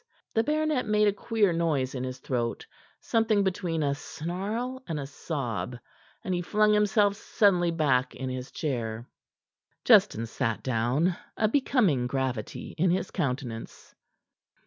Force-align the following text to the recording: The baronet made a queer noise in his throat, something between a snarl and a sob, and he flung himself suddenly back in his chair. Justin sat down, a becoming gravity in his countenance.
The 0.33 0.43
baronet 0.43 0.87
made 0.87 1.07
a 1.07 1.13
queer 1.13 1.53
noise 1.53 1.93
in 1.93 2.03
his 2.05 2.17
throat, 2.17 2.65
something 3.01 3.43
between 3.43 3.83
a 3.83 3.93
snarl 3.93 4.81
and 4.87 4.99
a 4.99 5.05
sob, 5.05 5.77
and 6.23 6.33
he 6.33 6.41
flung 6.41 6.73
himself 6.73 7.15
suddenly 7.15 7.69
back 7.69 8.15
in 8.15 8.27
his 8.27 8.49
chair. 8.49 9.07
Justin 9.85 10.25
sat 10.25 10.63
down, 10.63 11.15
a 11.37 11.47
becoming 11.47 12.07
gravity 12.07 12.69
in 12.79 12.89
his 12.89 13.11
countenance. 13.11 13.93